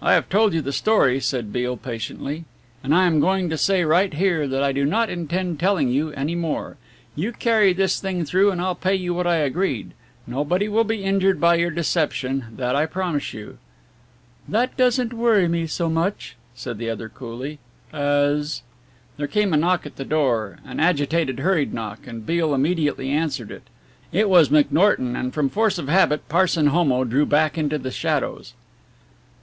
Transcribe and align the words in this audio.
"I 0.00 0.14
have 0.14 0.30
told 0.30 0.54
you 0.54 0.62
the 0.62 0.72
story," 0.72 1.20
said 1.20 1.52
Beale 1.52 1.76
patiently, 1.76 2.46
"and 2.82 2.94
I 2.94 3.06
am 3.06 3.20
going 3.20 3.50
to 3.50 3.58
say 3.58 3.84
right 3.84 4.14
here 4.14 4.48
that 4.48 4.62
I 4.62 4.72
do 4.72 4.86
not 4.86 5.10
intend 5.10 5.60
telling 5.60 5.90
you 5.90 6.10
any 6.12 6.34
more. 6.34 6.78
You 7.14 7.32
carry 7.32 7.74
this 7.74 8.00
thing 8.00 8.24
through 8.24 8.50
and 8.50 8.62
I'll 8.62 8.74
pay 8.74 8.94
you 8.94 9.12
what 9.12 9.26
I 9.26 9.34
agreed. 9.36 9.90
Nobody 10.26 10.68
will 10.70 10.84
be 10.84 11.04
injured 11.04 11.38
by 11.38 11.56
your 11.56 11.70
deception, 11.70 12.46
that 12.56 12.74
I 12.74 12.86
promise 12.86 13.34
you." 13.34 13.58
"That 14.48 14.74
doesn't 14.78 15.12
worry 15.12 15.48
me 15.48 15.66
so 15.66 15.90
much," 15.90 16.34
said 16.54 16.78
the 16.78 16.88
other 16.88 17.10
coolly, 17.10 17.58
"as" 17.92 18.62
There 19.18 19.26
came 19.26 19.52
a 19.52 19.58
knock 19.58 19.84
at 19.84 19.96
the 19.96 20.06
door, 20.06 20.60
an 20.64 20.80
agitated 20.80 21.40
hurried 21.40 21.74
knock, 21.74 22.06
and 22.06 22.24
Beale 22.24 22.54
immediately 22.54 23.10
answered 23.10 23.50
it. 23.50 23.64
It 24.12 24.30
was 24.30 24.48
McNorton, 24.48 25.14
and 25.14 25.34
from 25.34 25.50
force 25.50 25.76
of 25.76 25.88
habit 25.90 26.26
Parson 26.30 26.68
Homo 26.68 27.04
drew 27.04 27.26
back 27.26 27.58
into 27.58 27.76
the 27.76 27.90
shadows. 27.90 28.54